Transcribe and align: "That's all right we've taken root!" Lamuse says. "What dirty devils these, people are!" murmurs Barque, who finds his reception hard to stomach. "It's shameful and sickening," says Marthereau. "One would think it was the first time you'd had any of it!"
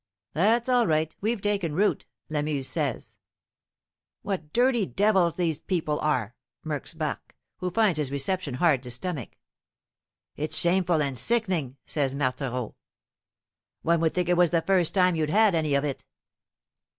"That's 0.33 0.67
all 0.67 0.87
right 0.87 1.15
we've 1.21 1.41
taken 1.41 1.75
root!" 1.75 2.07
Lamuse 2.27 2.67
says. 2.67 3.17
"What 4.23 4.51
dirty 4.51 4.87
devils 4.87 5.35
these, 5.35 5.59
people 5.59 5.99
are!" 5.99 6.35
murmurs 6.63 6.95
Barque, 6.95 7.35
who 7.57 7.69
finds 7.69 7.97
his 7.99 8.09
reception 8.09 8.55
hard 8.55 8.81
to 8.81 8.89
stomach. 8.89 9.37
"It's 10.35 10.57
shameful 10.57 11.03
and 11.03 11.19
sickening," 11.19 11.77
says 11.85 12.15
Marthereau. 12.15 12.73
"One 13.83 13.99
would 13.99 14.15
think 14.15 14.27
it 14.27 14.37
was 14.37 14.49
the 14.49 14.63
first 14.63 14.95
time 14.95 15.15
you'd 15.15 15.29
had 15.29 15.53
any 15.53 15.75
of 15.75 15.83
it!" 15.83 16.03